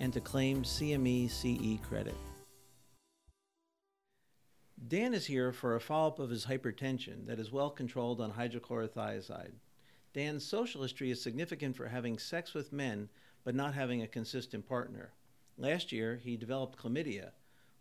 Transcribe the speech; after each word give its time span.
and 0.00 0.12
to 0.12 0.20
claim 0.20 0.62
CME 0.62 1.30
CE 1.30 1.80
credit. 1.86 2.16
Dan 4.86 5.14
is 5.14 5.26
here 5.26 5.52
for 5.52 5.76
a 5.76 5.80
follow 5.80 6.08
up 6.08 6.18
of 6.18 6.30
his 6.30 6.46
hypertension 6.46 7.26
that 7.26 7.38
is 7.38 7.50
well 7.50 7.70
controlled 7.70 8.20
on 8.20 8.32
hydrochlorothiazide. 8.32 9.52
Dan's 10.12 10.44
social 10.44 10.82
history 10.82 11.10
is 11.10 11.22
significant 11.22 11.76
for 11.76 11.88
having 11.88 12.18
sex 12.18 12.54
with 12.54 12.72
men 12.72 13.08
but 13.44 13.54
not 13.54 13.74
having 13.74 14.02
a 14.02 14.08
consistent 14.08 14.66
partner. 14.66 15.12
Last 15.56 15.92
year, 15.92 16.16
he 16.22 16.36
developed 16.36 16.78
chlamydia, 16.78 17.30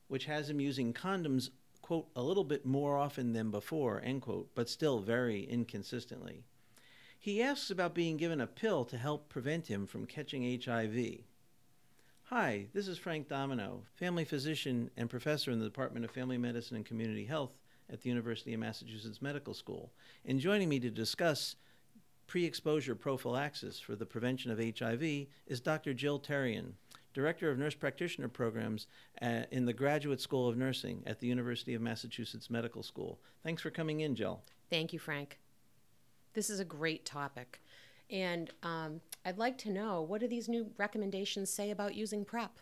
which 0.08 0.26
has 0.26 0.50
him 0.50 0.60
using 0.60 0.94
condoms, 0.94 1.50
quote, 1.82 2.08
a 2.16 2.22
little 2.22 2.44
bit 2.44 2.66
more 2.66 2.98
often 2.98 3.34
than 3.34 3.50
before, 3.50 4.02
end 4.04 4.22
quote, 4.22 4.50
but 4.54 4.70
still 4.70 5.00
very 5.00 5.44
inconsistently. 5.44 6.44
He 7.18 7.42
asks 7.42 7.72
about 7.72 7.96
being 7.96 8.18
given 8.18 8.42
a 8.42 8.48
pill 8.48 8.84
to 8.86 8.98
help 8.98 9.30
prevent 9.30 9.68
him 9.68 9.88
from 9.88 10.06
catching 10.06 10.44
HIV. 10.62 11.24
Hi, 12.36 12.66
this 12.74 12.88
is 12.88 12.98
Frank 12.98 13.28
Domino, 13.28 13.84
family 13.94 14.26
physician 14.26 14.90
and 14.98 15.08
professor 15.08 15.52
in 15.52 15.60
the 15.60 15.66
Department 15.66 16.04
of 16.04 16.10
Family 16.10 16.40
Medicine 16.40 16.76
and 16.76 16.84
Community 16.84 17.26
Health 17.26 17.52
at 17.92 18.02
the 18.02 18.10
University 18.10 18.56
of 18.56 18.60
Massachusetts 18.60 19.22
Medical 19.22 19.54
School. 19.54 19.92
And 20.26 20.40
joining 20.40 20.68
me 20.68 20.80
to 20.80 20.90
discuss 20.90 21.58
pre 22.26 22.44
exposure 22.44 22.96
prophylaxis 22.96 23.80
for 23.80 23.96
the 23.96 24.08
prevention 24.08 24.50
of 24.50 24.58
HIV 24.58 25.28
is 25.46 25.62
Dr. 25.62 25.94
Jill 25.94 26.20
Terrien, 26.20 26.72
Director 27.14 27.52
of 27.52 27.60
Nurse 27.60 27.76
Practitioner 27.76 28.30
Programs 28.30 28.88
in 29.22 29.66
the 29.68 29.72
Graduate 29.72 30.20
School 30.20 30.50
of 30.50 30.58
Nursing 30.58 31.04
at 31.06 31.20
the 31.20 31.28
University 31.28 31.76
of 31.76 31.84
Massachusetts 31.84 32.50
Medical 32.50 32.82
School. 32.82 33.20
Thanks 33.44 33.62
for 33.62 33.70
coming 33.70 34.00
in, 34.00 34.16
Jill. 34.16 34.42
Thank 34.72 34.92
you, 34.92 34.98
Frank. 34.98 35.38
This 36.34 36.50
is 36.50 36.60
a 36.60 36.66
great 36.66 37.06
topic. 37.06 37.62
And 38.14 38.52
um, 38.62 39.02
I'd 39.26 39.40
like 39.40 39.58
to 39.60 39.72
know 39.72 40.04
what 40.04 40.22
do 40.22 40.28
these 40.28 40.48
new 40.48 40.70
recommendations 40.78 41.50
say 41.50 41.72
about 41.72 41.96
using 41.96 42.24
PrEP? 42.24 42.60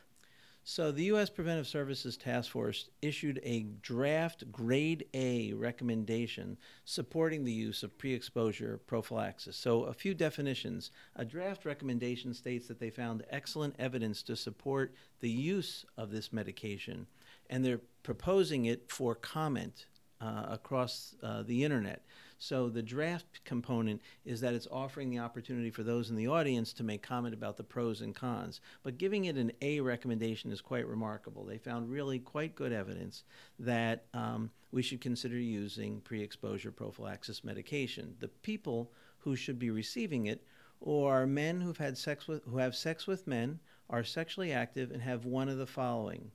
So, 0.63 0.91
the 0.91 1.05
U.S. 1.05 1.29
Preventive 1.29 1.67
Services 1.67 2.15
Task 2.15 2.51
Force 2.51 2.89
issued 3.01 3.39
a 3.43 3.65
draft 3.81 4.49
grade 4.51 5.05
A 5.15 5.53
recommendation 5.53 6.55
supporting 6.85 7.43
the 7.43 7.51
use 7.51 7.81
of 7.81 7.97
pre 7.97 8.13
exposure 8.13 8.79
prophylaxis. 8.85 9.57
So, 9.57 9.85
a 9.85 9.93
few 9.93 10.13
definitions. 10.13 10.91
A 11.15 11.25
draft 11.25 11.65
recommendation 11.65 12.33
states 12.33 12.67
that 12.67 12.79
they 12.79 12.91
found 12.91 13.23
excellent 13.31 13.75
evidence 13.79 14.21
to 14.23 14.35
support 14.35 14.93
the 15.19 15.31
use 15.31 15.83
of 15.97 16.11
this 16.11 16.31
medication, 16.31 17.07
and 17.49 17.65
they're 17.65 17.81
proposing 18.03 18.65
it 18.65 18.85
for 18.87 19.15
comment 19.15 19.87
uh, 20.21 20.45
across 20.47 21.15
uh, 21.23 21.41
the 21.41 21.63
internet. 21.63 22.05
So 22.43 22.69
the 22.69 22.81
draft 22.81 23.45
component 23.45 24.01
is 24.25 24.41
that 24.41 24.55
it's 24.55 24.67
offering 24.71 25.11
the 25.11 25.19
opportunity 25.19 25.69
for 25.69 25.83
those 25.83 26.09
in 26.09 26.15
the 26.15 26.25
audience 26.25 26.73
to 26.73 26.83
make 26.83 27.03
comment 27.03 27.35
about 27.35 27.55
the 27.55 27.63
pros 27.63 28.01
and 28.01 28.15
cons. 28.15 28.61
But 28.81 28.97
giving 28.97 29.25
it 29.25 29.35
an 29.35 29.51
A 29.61 29.79
recommendation 29.79 30.51
is 30.51 30.59
quite 30.59 30.87
remarkable. 30.87 31.45
They 31.45 31.59
found 31.59 31.91
really 31.91 32.17
quite 32.17 32.55
good 32.55 32.71
evidence 32.71 33.25
that 33.59 34.05
um, 34.15 34.49
we 34.71 34.81
should 34.81 35.01
consider 35.01 35.37
using 35.37 36.01
pre-exposure 36.01 36.71
prophylaxis 36.71 37.43
medication. 37.43 38.15
The 38.19 38.29
people 38.29 38.91
who 39.19 39.35
should 39.35 39.59
be 39.59 39.69
receiving 39.69 40.25
it 40.25 40.43
or 40.79 41.27
men 41.27 41.61
who've 41.61 41.77
had 41.77 41.95
sex 41.95 42.27
with 42.27 42.43
who 42.45 42.57
have 42.57 42.75
sex 42.75 43.05
with 43.05 43.27
men, 43.27 43.59
are 43.87 44.03
sexually 44.03 44.51
active 44.51 44.89
and 44.89 45.03
have 45.03 45.25
one 45.25 45.47
of 45.47 45.59
the 45.59 45.67
following: 45.67 46.31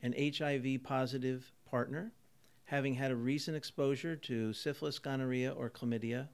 an 0.00 0.14
HIV 0.16 0.84
positive 0.84 1.52
partner, 1.66 2.14
having 2.66 2.94
had 2.94 3.10
a 3.10 3.16
recent 3.16 3.56
exposure 3.56 4.16
to 4.16 4.52
syphilis, 4.52 4.98
gonorrhea, 4.98 5.52
or 5.52 5.68
chlamydia, 5.68 6.28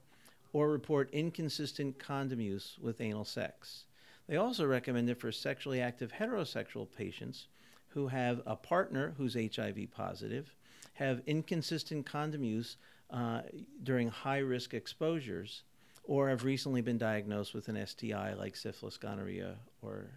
or 0.53 0.69
report 0.69 1.09
inconsistent 1.11 1.99
condom 1.99 2.39
use 2.39 2.77
with 2.81 3.01
anal 3.01 3.25
sex. 3.25 3.85
They 4.27 4.37
also 4.37 4.65
recommend 4.65 5.09
it 5.09 5.19
for 5.19 5.31
sexually 5.31 5.81
active 5.81 6.13
heterosexual 6.13 6.87
patients 6.95 7.47
who 7.89 8.07
have 8.07 8.41
a 8.45 8.55
partner 8.55 9.13
who's 9.17 9.35
HIV 9.35 9.91
positive, 9.91 10.55
have 10.93 11.21
inconsistent 11.25 12.05
condom 12.05 12.43
use 12.43 12.77
uh, 13.09 13.41
during 13.83 14.07
high 14.07 14.37
risk 14.37 14.73
exposures, 14.73 15.63
or 16.03 16.29
have 16.29 16.45
recently 16.45 16.81
been 16.81 16.97
diagnosed 16.97 17.53
with 17.53 17.67
an 17.67 17.85
STI 17.85 18.33
like 18.33 18.55
syphilis, 18.55 18.97
gonorrhea, 18.97 19.55
or 19.81 20.11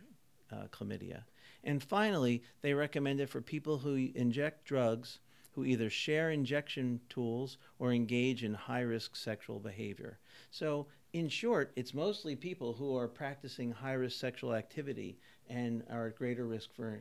uh, 0.53 0.67
chlamydia. 0.71 1.25
And 1.65 1.83
finally, 1.83 2.43
they 2.63 2.75
recommend 2.75 3.21
it 3.21 3.29
for 3.29 3.41
people 3.41 3.79
who 3.79 4.11
inject 4.15 4.65
drugs 4.65 5.19
who 5.54 5.65
either 5.65 5.88
share 5.88 6.31
injection 6.31 7.00
tools 7.09 7.59
or 7.78 7.92
engage 7.92 8.42
in 8.42 8.54
high 8.54 8.81
risk 8.81 9.16
sexual 9.16 9.60
behavior. 9.60 10.19
So, 10.50 10.87
in 11.12 11.28
short, 11.28 11.72
it's 11.76 11.94
mostly 11.94 12.34
people 12.34 12.72
who 12.72 12.97
are 12.97 13.06
practicing 13.06 13.70
high 13.70 13.92
risk 13.92 14.19
sexual 14.19 14.54
activity 14.54 15.16
and 15.48 15.84
are 15.88 16.09
at 16.09 16.16
greater 16.16 16.44
risk 16.44 16.75
for. 16.75 16.98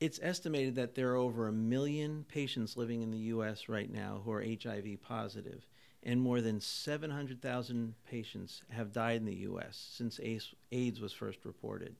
It's 0.00 0.20
estimated 0.22 0.76
that 0.76 0.94
there 0.94 1.10
are 1.12 1.16
over 1.16 1.48
a 1.48 1.52
million 1.52 2.24
patients 2.28 2.76
living 2.76 3.02
in 3.02 3.10
the 3.10 3.18
U.S. 3.18 3.68
right 3.68 3.90
now 3.92 4.20
who 4.24 4.32
are 4.32 4.44
HIV 4.44 5.02
positive, 5.02 5.66
and 6.02 6.20
more 6.20 6.40
than 6.40 6.60
700,000 6.60 7.94
patients 8.08 8.62
have 8.70 8.92
died 8.92 9.16
in 9.16 9.24
the 9.24 9.34
U.S. 9.36 9.88
since 9.96 10.20
AIDS 10.70 11.00
was 11.00 11.12
first 11.12 11.44
reported. 11.44 11.96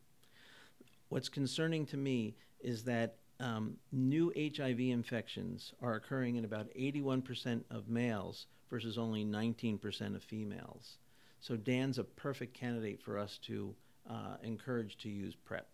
What's 1.08 1.28
concerning 1.28 1.86
to 1.86 1.96
me 1.96 2.36
is 2.60 2.84
that 2.84 3.16
um, 3.41 3.77
new 3.93 4.33
HIV 4.37 4.81
infections 4.81 5.72
are 5.83 5.95
occurring 5.95 6.37
in 6.37 6.45
about 6.45 6.69
81% 6.78 7.62
of 7.71 7.89
males 7.89 8.47
versus 8.71 8.99
only 8.99 9.25
19% 9.25 10.15
of 10.15 10.22
females. 10.22 10.99
So 11.41 11.56
Dan's 11.56 11.99
a 11.99 12.05
perfect 12.05 12.55
candidate 12.55 13.03
for 13.03 13.19
us 13.19 13.39
to 13.47 13.75
uh, 14.09 14.37
encourage 14.43 14.97
to 14.99 15.09
use 15.09 15.34
PrEP. 15.34 15.67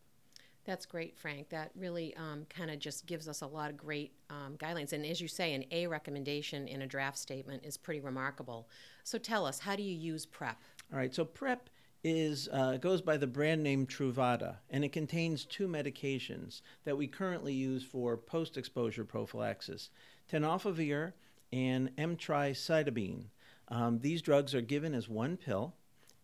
That's 0.65 0.85
great, 0.85 1.17
Frank. 1.17 1.49
That 1.49 1.71
really 1.75 2.15
um, 2.17 2.47
kind 2.51 2.71
of 2.71 2.79
just 2.79 3.07
gives 3.07 3.29
us 3.29 3.41
a 3.41 3.47
lot 3.47 3.71
of 3.71 3.77
great 3.77 4.13
um, 4.29 4.57
guidelines. 4.59 4.93
And 4.93 5.07
as 5.07 5.21
you 5.21 5.29
say, 5.29 5.55
an 5.55 5.65
A 5.71 5.87
recommendation 5.87 6.69
in 6.69 6.83
a 6.83 6.87
draft 6.87 7.19
statement 7.19 7.65
is 7.65 7.77
pretty 7.77 8.01
remarkable. 8.01 8.69
So 9.05 9.17
tell 9.17 9.47
us, 9.47 9.61
how 9.61 9.75
do 9.75 9.83
you 9.83 9.95
use 9.95 10.27
PrEP? 10.27 10.59
All 10.93 10.99
right, 10.99 11.15
so 11.15 11.25
PrEP 11.25 11.71
is 12.03 12.49
uh, 12.53 12.77
goes 12.79 13.03
by 13.03 13.17
the 13.17 13.27
brand 13.27 13.63
name 13.63 13.87
Truvada, 13.87 14.57
and 14.71 14.85
it 14.85 14.93
contains 14.93 15.45
two 15.45 15.69
medications 15.69 16.63
that 16.85 16.97
we 16.97 17.07
currently 17.07 17.53
use 17.53 17.83
for 17.83 18.17
post-exposure 18.17 19.05
prophylaxis: 19.05 19.91
tenofovir 20.31 21.13
and 21.53 21.95
emtricitabine. 21.97 23.25
Um, 23.69 24.01
these 24.01 24.23
drugs 24.23 24.55
are 24.55 24.61
given 24.61 24.95
as 24.95 25.09
one 25.09 25.37
pill, 25.37 25.75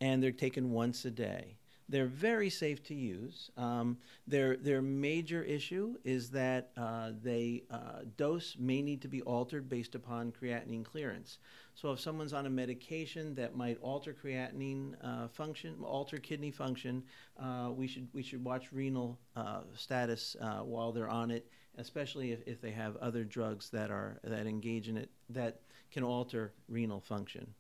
and 0.01 0.23
they're 0.23 0.33
taken 0.33 0.73
once 0.73 1.05
a 1.05 1.11
day. 1.11 1.57
They're 1.89 2.07
very 2.07 2.51
safe 2.51 2.83
to 2.85 2.95
use. 2.95 3.51
Um, 3.57 3.99
their 4.27 4.57
their 4.57 4.83
major 4.83 5.43
issue 5.43 5.97
is 6.05 6.31
that 6.31 6.71
uh, 6.77 7.13
they 7.23 7.63
uh, 7.71 8.01
dose 8.17 8.57
may 8.59 8.83
need 8.83 9.03
to 9.03 9.09
be 9.09 9.23
altered 9.23 9.69
based 9.69 9.95
upon 9.95 10.33
creatinine 10.33 10.85
clearance. 10.85 11.39
So 11.75 11.93
if 11.93 12.01
someone's 12.01 12.33
on 12.33 12.47
a 12.47 12.51
medication 12.51 13.35
that 13.37 13.55
might 13.55 13.79
alter 13.83 14.15
creatinine 14.15 14.95
uh, 15.03 15.29
function, 15.29 15.77
alter 15.83 16.19
kidney 16.19 16.51
function, 16.51 17.05
uh, 17.39 17.71
we 17.73 17.87
should 17.87 18.09
we 18.13 18.23
should 18.23 18.43
watch 18.43 18.73
renal 18.73 19.21
uh, 19.37 19.61
status 19.75 20.37
uh, 20.41 20.61
while 20.61 20.91
they're 20.91 21.09
on 21.09 21.31
it, 21.31 21.47
especially 21.79 22.33
if, 22.33 22.41
if 22.47 22.61
they 22.61 22.73
have 22.73 22.97
other 22.97 23.23
drugs 23.23 23.71
that 23.71 23.91
are 23.91 24.19
that 24.25 24.47
engage 24.47 24.89
in 24.89 24.97
it 24.97 25.11
that 25.29 25.61
can 25.93 26.03
alter 26.03 26.53
renal 26.69 27.01
function. 27.01 27.55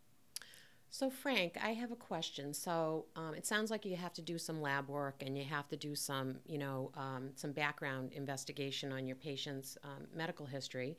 So, 0.98 1.10
Frank, 1.10 1.58
I 1.62 1.74
have 1.74 1.92
a 1.92 1.96
question. 1.96 2.54
So, 2.54 3.04
um, 3.16 3.34
it 3.34 3.44
sounds 3.44 3.70
like 3.70 3.84
you 3.84 3.96
have 3.96 4.14
to 4.14 4.22
do 4.22 4.38
some 4.38 4.62
lab 4.62 4.88
work 4.88 5.16
and 5.20 5.36
you 5.36 5.44
have 5.44 5.68
to 5.68 5.76
do 5.76 5.94
some, 5.94 6.36
you 6.46 6.56
know, 6.56 6.90
um, 6.94 7.32
some 7.34 7.52
background 7.52 8.14
investigation 8.14 8.94
on 8.94 9.06
your 9.06 9.16
patient's 9.16 9.76
um, 9.84 10.06
medical 10.14 10.46
history. 10.46 10.96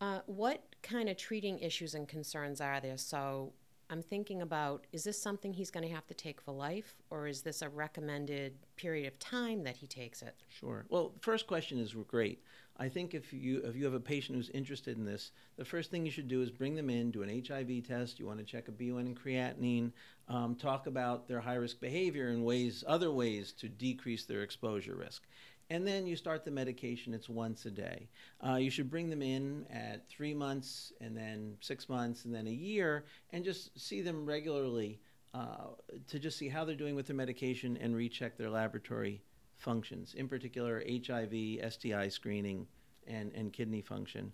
Uh, 0.00 0.20
what 0.24 0.62
kind 0.82 1.10
of 1.10 1.18
treating 1.18 1.58
issues 1.58 1.94
and 1.94 2.08
concerns 2.08 2.62
are 2.62 2.80
there? 2.80 2.96
So, 2.96 3.52
I'm 3.90 4.02
thinking 4.02 4.40
about 4.40 4.86
is 4.92 5.02
this 5.02 5.20
something 5.20 5.52
he's 5.52 5.70
going 5.70 5.86
to 5.86 5.92
have 5.92 6.06
to 6.06 6.14
take 6.14 6.40
for 6.40 6.52
life, 6.52 6.94
or 7.10 7.26
is 7.26 7.42
this 7.42 7.60
a 7.60 7.68
recommended 7.68 8.54
period 8.76 9.08
of 9.08 9.18
time 9.18 9.64
that 9.64 9.76
he 9.76 9.88
takes 9.88 10.22
it? 10.22 10.36
Sure. 10.48 10.86
Well, 10.88 11.10
the 11.10 11.20
first 11.20 11.48
question 11.48 11.78
is 11.78 11.94
great. 12.06 12.42
I 12.76 12.88
think 12.88 13.14
if 13.14 13.32
you 13.32 13.60
if 13.64 13.74
you 13.74 13.84
have 13.84 13.94
a 13.94 14.00
patient 14.00 14.36
who's 14.36 14.48
interested 14.50 14.96
in 14.96 15.04
this, 15.04 15.32
the 15.56 15.64
first 15.64 15.90
thing 15.90 16.06
you 16.06 16.12
should 16.12 16.28
do 16.28 16.40
is 16.40 16.50
bring 16.50 16.76
them 16.76 16.88
in, 16.88 17.10
do 17.10 17.22
an 17.22 17.44
HIV 17.46 17.86
test. 17.86 18.20
You 18.20 18.26
want 18.26 18.38
to 18.38 18.44
check 18.44 18.68
a 18.68 18.72
BUN 18.72 19.00
and 19.00 19.20
creatinine, 19.20 19.90
um, 20.28 20.54
talk 20.54 20.86
about 20.86 21.26
their 21.26 21.40
high 21.40 21.56
risk 21.56 21.80
behavior 21.80 22.28
and 22.28 22.44
ways 22.44 22.84
other 22.86 23.10
ways 23.10 23.52
to 23.54 23.68
decrease 23.68 24.24
their 24.24 24.42
exposure 24.42 24.94
risk. 24.94 25.26
And 25.70 25.86
then 25.86 26.06
you 26.06 26.16
start 26.16 26.44
the 26.44 26.50
medication. 26.50 27.14
It's 27.14 27.28
once 27.28 27.64
a 27.64 27.70
day. 27.70 28.08
Uh, 28.46 28.56
you 28.56 28.70
should 28.70 28.90
bring 28.90 29.08
them 29.08 29.22
in 29.22 29.64
at 29.70 30.08
three 30.08 30.34
months, 30.34 30.92
and 31.00 31.16
then 31.16 31.56
six 31.60 31.88
months, 31.88 32.24
and 32.24 32.34
then 32.34 32.48
a 32.48 32.52
year, 32.52 33.04
and 33.30 33.44
just 33.44 33.78
see 33.80 34.02
them 34.02 34.26
regularly 34.26 35.00
uh, 35.32 35.68
to 36.08 36.18
just 36.18 36.36
see 36.36 36.48
how 36.48 36.64
they're 36.64 36.74
doing 36.74 36.96
with 36.96 37.06
their 37.06 37.16
medication 37.16 37.76
and 37.76 37.94
recheck 37.94 38.36
their 38.36 38.50
laboratory 38.50 39.22
functions, 39.56 40.14
in 40.14 40.26
particular 40.26 40.82
HIV, 40.86 41.32
STI 41.72 42.08
screening, 42.08 42.66
and, 43.06 43.30
and 43.34 43.52
kidney 43.52 43.80
function. 43.80 44.32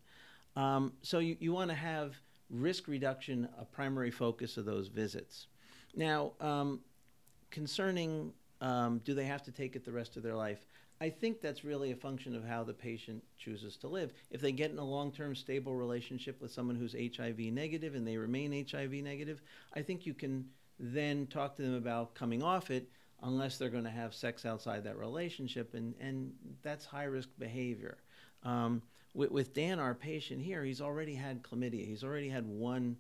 Um, 0.57 0.95
so 1.03 1.19
you, 1.19 1.37
you 1.39 1.53
want 1.53 1.71
to 1.71 1.77
have 1.77 2.15
risk 2.49 2.89
reduction 2.89 3.49
a 3.59 3.65
primary 3.65 4.11
focus 4.11 4.57
of 4.57 4.65
those 4.65 4.89
visits. 4.89 5.49
Now, 5.95 6.33
um, 6.41 6.81
concerning 7.51 8.33
um, 8.61 9.01
do 9.05 9.15
they 9.15 9.25
have 9.25 9.43
to 9.45 9.53
take 9.53 9.77
it 9.77 9.85
the 9.85 9.93
rest 9.93 10.17
of 10.17 10.23
their 10.23 10.35
life? 10.35 10.67
I 11.01 11.11
think 11.11 11.41
that's 11.41 11.65
really 11.65 11.93
a 11.93 11.97
function 11.97 12.35
of 12.35 12.45
how 12.45 12.65
the 12.65 12.73
patient 12.73 13.23
chooses 13.37 13.77
to 13.79 13.89
live. 13.89 14.15
If 14.31 14.41
they 14.41 14.53
get 14.53 14.71
in 14.71 14.79
a 14.79 14.85
long 14.85 15.13
term 15.13 15.35
stable 15.35 15.75
relationship 15.75 16.41
with 16.41 16.53
someone 16.53 16.77
who's 16.77 16.95
HIV 16.95 17.39
negative 17.39 17.95
and 17.95 18.07
they 18.07 18.17
remain 18.17 18.67
HIV 18.71 18.93
negative, 18.93 19.43
I 19.75 19.83
think 19.83 20.07
you 20.07 20.15
can 20.15 20.47
then 20.79 21.27
talk 21.27 21.57
to 21.57 21.63
them 21.63 21.75
about 21.75 22.15
coming 22.15 22.43
off 22.43 22.71
it 22.71 22.89
unless 23.23 23.59
they're 23.59 23.71
going 23.71 23.85
to 23.85 23.91
have 23.91 24.15
sex 24.15 24.45
outside 24.45 24.85
that 24.85 24.99
relationship, 24.99 25.75
and, 25.75 25.95
and 26.01 26.33
that's 26.63 26.85
high 26.85 27.05
risk 27.05 27.29
behavior. 27.39 27.99
Um, 28.43 28.83
with, 29.15 29.31
with 29.31 29.55
Dan, 29.55 29.79
our 29.79 29.95
patient 29.95 30.43
here, 30.43 30.63
he's 30.65 30.81
already 30.81 31.15
had 31.15 31.43
chlamydia, 31.43 31.87
he's 31.87 32.05
already 32.05 32.29
had 32.29 32.47
one 32.47 32.97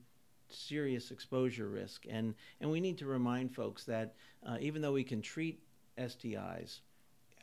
serious 0.49 1.11
exposure 1.11 1.69
risk, 1.69 2.05
and, 2.09 2.35
and 2.61 2.71
we 2.71 2.81
need 2.81 2.99
to 2.99 3.07
remind 3.07 3.55
folks 3.55 3.85
that 3.85 4.15
uh, 4.47 4.57
even 4.61 4.83
though 4.83 4.93
we 4.93 5.05
can 5.05 5.23
treat 5.23 5.61
STIs, 5.99 6.81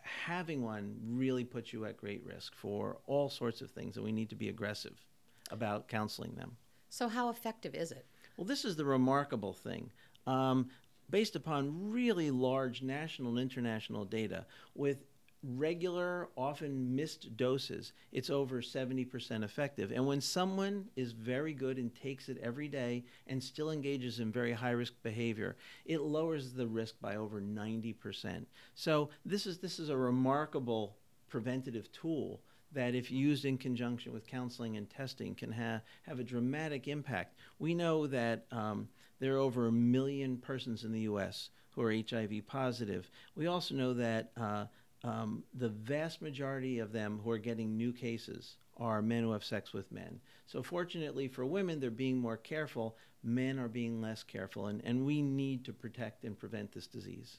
having 0.02 0.62
one 0.62 0.96
really 1.04 1.44
puts 1.44 1.74
you 1.74 1.86
at 1.86 1.98
great 1.98 2.24
risk 2.26 2.56
for 2.56 2.98
all 3.08 3.30
sorts 3.30 3.62
of 3.62 3.72
things, 3.72 3.96
and 3.96 4.06
we 4.06 4.12
need 4.12 4.30
to 4.30 4.36
be 4.36 4.50
aggressive 4.50 5.06
about 5.52 5.88
counseling 5.88 6.36
them. 6.36 6.58
So, 6.90 7.08
how 7.08 7.30
effective 7.30 7.74
is 7.74 7.92
it? 7.92 8.06
Well, 8.38 8.46
this 8.46 8.66
is 8.66 8.76
the 8.76 8.86
remarkable 8.86 9.54
thing. 9.54 9.92
Um, 10.28 10.70
based 11.10 11.36
upon 11.36 11.92
really 11.92 12.32
large 12.32 12.82
national 12.82 13.32
and 13.32 13.40
international 13.40 14.06
data 14.06 14.46
with 14.74 15.06
regular, 15.44 16.30
often 16.38 16.96
missed 16.96 17.36
doses, 17.36 17.92
it's 18.12 18.30
over 18.30 18.62
70% 18.62 19.44
effective. 19.44 19.92
And 19.92 20.08
when 20.08 20.22
someone 20.22 20.86
is 20.96 21.12
very 21.12 21.54
good 21.54 21.78
and 21.78 21.94
takes 21.94 22.30
it 22.30 22.38
every 22.42 22.68
day 22.68 23.04
and 23.28 23.44
still 23.44 23.72
engages 23.72 24.20
in 24.20 24.32
very 24.32 24.54
high 24.54 24.72
risk 24.72 24.94
behavior, 25.04 25.58
it 25.86 26.02
lowers 26.02 26.54
the 26.54 26.68
risk 26.68 26.96
by 27.02 27.18
over 27.18 27.42
90%. 27.42 28.46
So 28.76 29.10
this 29.26 29.46
is 29.46 29.60
this 29.60 29.80
is 29.80 29.90
a 29.90 29.98
remarkable 29.98 30.96
preventative 31.28 31.92
tool 31.92 32.42
that 32.72 32.96
if 32.96 33.12
used 33.12 33.46
in 33.46 33.58
conjunction 33.58 34.14
with 34.14 34.28
counseling 34.28 34.78
and 34.78 34.90
testing 34.90 35.36
can 35.36 35.52
ha- 35.52 35.82
have 36.04 36.20
a 36.20 36.24
dramatic 36.24 36.88
impact. 36.88 37.36
We 37.60 37.74
know 37.74 38.08
that 38.08 38.46
um, 38.52 38.88
there 39.20 39.36
are 39.36 39.40
over 39.40 39.68
a 39.68 39.72
million 39.72 40.38
persons 40.38 40.84
in 40.84 40.92
the 40.92 41.02
U.S. 41.02 41.50
who 41.72 41.82
are 41.82 41.94
HIV 41.94 42.48
positive. 42.48 43.10
We 43.36 43.48
also 43.48 43.76
know 43.76 43.94
that 43.94 44.32
uh, 44.36 44.66
um, 45.04 45.44
the 45.54 45.70
vast 45.70 46.22
majority 46.22 46.80
of 46.80 46.92
them 46.92 47.20
who 47.24 47.32
are 47.32 47.38
getting 47.38 47.76
new 47.76 47.92
cases 47.92 48.56
are 48.78 49.02
men 49.02 49.24
who 49.24 49.32
have 49.32 49.44
sex 49.44 49.74
with 49.74 49.92
men. 49.92 50.20
So, 50.46 50.64
fortunately 50.64 51.28
for 51.28 51.46
women, 51.46 51.80
they're 51.80 51.92
being 51.92 52.18
more 52.18 52.38
careful. 52.38 52.98
Men 53.24 53.60
are 53.60 53.68
being 53.68 54.02
less 54.02 54.24
careful, 54.24 54.68
and, 54.68 54.82
and 54.84 55.06
we 55.06 55.22
need 55.22 55.64
to 55.66 55.74
protect 55.74 56.26
and 56.26 56.38
prevent 56.38 56.72
this 56.72 56.88
disease. 56.88 57.38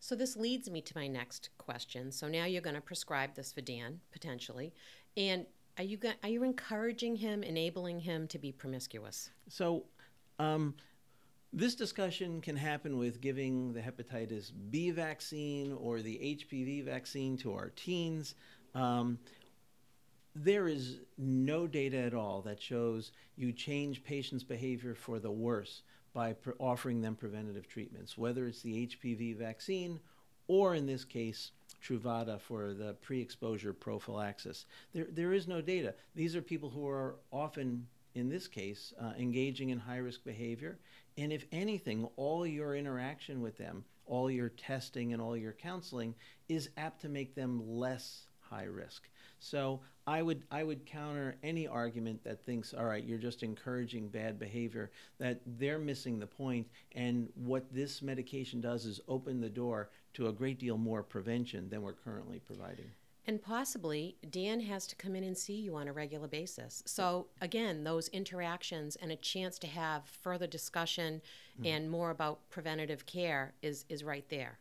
So, 0.00 0.14
this 0.14 0.36
leads 0.36 0.68
me 0.70 0.80
to 0.82 0.96
my 0.96 1.06
next 1.06 1.50
question. 1.58 2.10
So, 2.12 2.28
now 2.28 2.44
you're 2.44 2.62
going 2.62 2.76
to 2.76 2.82
prescribe 2.82 3.34
this 3.34 3.52
for 3.52 3.60
Dan, 3.60 4.00
potentially. 4.10 4.72
And 5.16 5.46
are 5.78 5.84
you, 5.84 5.96
go- 5.96 6.12
are 6.22 6.28
you 6.28 6.42
encouraging 6.42 7.16
him, 7.16 7.42
enabling 7.42 8.00
him 8.00 8.26
to 8.28 8.38
be 8.38 8.52
promiscuous? 8.52 9.30
So, 9.48 9.84
um, 10.38 10.74
this 11.52 11.74
discussion 11.74 12.40
can 12.40 12.56
happen 12.56 12.96
with 12.96 13.20
giving 13.20 13.72
the 13.72 13.80
hepatitis 13.80 14.52
B 14.70 14.90
vaccine 14.90 15.72
or 15.72 16.00
the 16.00 16.38
HPV 16.40 16.84
vaccine 16.84 17.36
to 17.38 17.52
our 17.52 17.70
teens. 17.70 18.34
Um, 18.74 19.18
there 20.34 20.66
is 20.66 21.00
no 21.18 21.66
data 21.66 21.98
at 21.98 22.14
all 22.14 22.40
that 22.42 22.62
shows 22.62 23.12
you 23.36 23.52
change 23.52 24.02
patients' 24.02 24.44
behavior 24.44 24.94
for 24.94 25.18
the 25.18 25.30
worse 25.30 25.82
by 26.14 26.32
pr- 26.32 26.52
offering 26.58 27.02
them 27.02 27.14
preventative 27.14 27.68
treatments, 27.68 28.16
whether 28.16 28.46
it's 28.46 28.62
the 28.62 28.86
HPV 28.86 29.36
vaccine 29.36 30.00
or, 30.48 30.74
in 30.74 30.86
this 30.86 31.04
case, 31.04 31.52
Truvada 31.82 32.40
for 32.40 32.72
the 32.74 32.94
pre 32.94 33.20
exposure 33.20 33.72
prophylaxis. 33.72 34.66
There, 34.92 35.06
there 35.10 35.32
is 35.32 35.48
no 35.48 35.60
data. 35.60 35.94
These 36.14 36.36
are 36.36 36.42
people 36.42 36.70
who 36.70 36.86
are 36.86 37.16
often, 37.30 37.86
in 38.14 38.28
this 38.28 38.48
case, 38.48 38.92
uh, 39.00 39.12
engaging 39.18 39.70
in 39.70 39.78
high 39.78 39.98
risk 39.98 40.24
behavior 40.24 40.78
and 41.18 41.32
if 41.32 41.44
anything, 41.52 42.08
all 42.16 42.46
your 42.46 42.74
interaction 42.74 43.42
with 43.42 43.58
them, 43.58 43.84
all 44.06 44.30
your 44.30 44.48
testing 44.48 45.12
and 45.12 45.20
all 45.20 45.36
your 45.36 45.52
counseling 45.52 46.14
is 46.48 46.70
apt 46.76 47.02
to 47.02 47.08
make 47.08 47.34
them 47.34 47.62
less 47.66 48.26
high 48.40 48.64
risk. 48.64 49.08
So 49.38 49.80
I 50.06 50.22
would 50.22 50.44
I 50.50 50.62
would 50.62 50.86
counter 50.86 51.36
any 51.42 51.66
argument 51.66 52.24
that 52.24 52.44
thinks, 52.44 52.72
all 52.72 52.84
right, 52.84 53.04
you're 53.04 53.18
just 53.18 53.42
encouraging 53.42 54.08
bad 54.08 54.38
behavior, 54.38 54.90
that 55.18 55.40
they're 55.44 55.78
missing 55.78 56.18
the 56.18 56.26
point. 56.26 56.68
And 56.94 57.28
what 57.34 57.72
this 57.72 58.02
medication 58.02 58.60
does 58.60 58.86
is 58.86 59.00
open 59.08 59.40
the 59.40 59.48
door 59.48 59.90
to 60.14 60.28
a 60.28 60.32
great 60.32 60.58
deal 60.58 60.78
more 60.78 61.02
prevention 61.02 61.68
than 61.68 61.82
we're 61.82 61.92
currently 61.92 62.38
providing. 62.38 62.90
And 63.26 63.40
possibly 63.40 64.16
Dan 64.30 64.60
has 64.60 64.86
to 64.88 64.96
come 64.96 65.14
in 65.14 65.22
and 65.22 65.38
see 65.38 65.54
you 65.54 65.76
on 65.76 65.86
a 65.86 65.92
regular 65.92 66.26
basis. 66.26 66.82
So, 66.86 67.28
again, 67.40 67.84
those 67.84 68.08
interactions 68.08 68.96
and 68.96 69.12
a 69.12 69.16
chance 69.16 69.60
to 69.60 69.68
have 69.68 70.04
further 70.06 70.48
discussion 70.48 71.22
mm-hmm. 71.56 71.66
and 71.66 71.90
more 71.90 72.10
about 72.10 72.40
preventative 72.50 73.06
care 73.06 73.54
is, 73.62 73.84
is 73.88 74.02
right 74.02 74.28
there. 74.28 74.58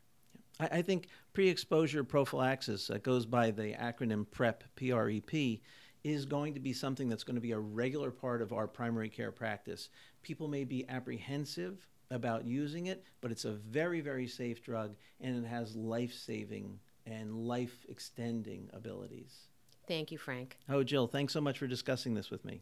I, 0.59 0.65
I 0.65 0.81
think 0.83 1.07
pre 1.33 1.49
exposure 1.49 2.03
prophylaxis, 2.03 2.87
that 2.87 3.01
goes 3.03 3.25
by 3.25 3.49
the 3.49 3.73
acronym 3.73 4.29
PrEP, 4.29 4.63
P 4.75 4.91
R 4.91 5.09
E 5.09 5.21
P, 5.21 5.63
is 6.03 6.25
going 6.25 6.53
to 6.53 6.59
be 6.59 6.73
something 6.73 7.09
that's 7.09 7.23
going 7.23 7.35
to 7.35 7.41
be 7.41 7.53
a 7.53 7.59
regular 7.59 8.11
part 8.11 8.41
of 8.41 8.53
our 8.53 8.67
primary 8.67 9.09
care 9.09 9.31
practice. 9.31 9.89
People 10.21 10.47
may 10.47 10.63
be 10.63 10.87
apprehensive 10.87 11.87
about 12.11 12.45
using 12.45 12.87
it, 12.87 13.05
but 13.21 13.31
it's 13.31 13.45
a 13.45 13.53
very, 13.53 14.01
very 14.01 14.27
safe 14.27 14.61
drug 14.63 14.95
and 15.19 15.43
it 15.43 15.47
has 15.47 15.75
life 15.75 16.13
saving 16.13 16.79
and 17.05 17.47
life 17.47 17.85
extending 17.89 18.69
abilities. 18.73 19.47
Thank 19.87 20.11
you, 20.11 20.17
Frank. 20.17 20.57
Oh, 20.69 20.83
Jill, 20.83 21.07
thanks 21.07 21.33
so 21.33 21.41
much 21.41 21.57
for 21.57 21.67
discussing 21.67 22.13
this 22.13 22.29
with 22.29 22.45
me. 22.45 22.61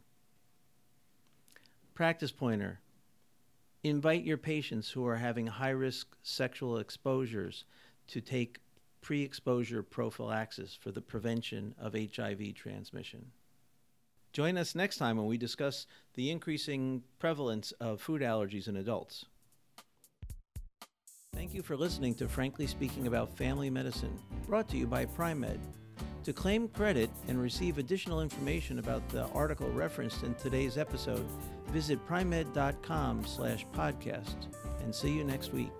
Practice 1.93 2.31
pointer 2.31 2.79
invite 3.83 4.23
your 4.23 4.37
patients 4.37 4.89
who 4.89 5.05
are 5.07 5.15
having 5.15 5.47
high 5.47 5.69
risk 5.69 6.15
sexual 6.21 6.77
exposures 6.77 7.63
to 8.07 8.19
take 8.19 8.59
pre 9.01 9.23
exposure 9.23 9.83
prophylaxis 9.83 10.75
for 10.75 10.91
the 10.91 11.01
prevention 11.01 11.73
of 11.79 11.93
HIV 11.93 12.55
transmission. 12.55 13.31
Join 14.33 14.57
us 14.57 14.75
next 14.75 14.97
time 14.97 15.17
when 15.17 15.25
we 15.25 15.37
discuss 15.37 15.87
the 16.13 16.29
increasing 16.29 17.03
prevalence 17.17 17.71
of 17.73 18.01
food 18.01 18.21
allergies 18.21 18.67
in 18.67 18.75
adults. 18.75 19.25
Thank 21.33 21.53
you 21.53 21.61
for 21.61 21.77
listening 21.77 22.15
to 22.15 22.27
Frankly 22.27 22.67
Speaking 22.67 23.07
About 23.07 23.35
Family 23.37 23.69
Medicine, 23.69 24.17
brought 24.47 24.67
to 24.69 24.77
you 24.77 24.85
by 24.85 25.05
Pri-Med. 25.05 25.59
To 26.25 26.33
claim 26.33 26.67
credit 26.67 27.09
and 27.27 27.41
receive 27.41 27.77
additional 27.77 28.21
information 28.21 28.79
about 28.79 29.07
the 29.09 29.25
article 29.27 29.69
referenced 29.69 30.23
in 30.23 30.35
today's 30.35 30.77
episode, 30.77 31.25
visit 31.67 32.05
pri-med.com 32.05 33.25
slash 33.25 33.65
podcast 33.73 34.47
and 34.81 34.93
see 34.93 35.11
you 35.11 35.23
next 35.23 35.53
week. 35.53 35.71